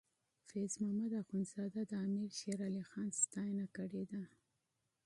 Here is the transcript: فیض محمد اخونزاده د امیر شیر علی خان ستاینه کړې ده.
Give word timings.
فیض 0.49 0.73
محمد 0.81 1.11
اخونزاده 1.21 1.81
د 1.87 1.93
امیر 2.05 2.29
شیر 2.39 2.59
علی 2.67 2.83
خان 2.89 3.09
ستاینه 3.23 3.65
کړې 3.75 4.03
ده. 4.11 4.23